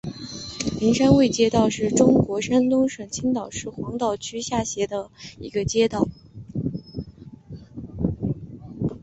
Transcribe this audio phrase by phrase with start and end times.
[0.79, 6.07] 灵山卫街道是中国山东省青岛市黄岛区下辖的一个街道。